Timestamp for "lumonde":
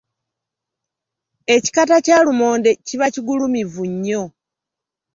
2.25-2.71